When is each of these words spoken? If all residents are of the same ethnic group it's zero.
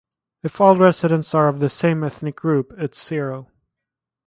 If 0.41 0.59
all 0.59 0.75
residents 0.77 1.35
are 1.35 1.47
of 1.47 1.59
the 1.59 1.69
same 1.69 2.03
ethnic 2.03 2.35
group 2.35 2.73
it's 2.75 3.07
zero. 3.07 3.51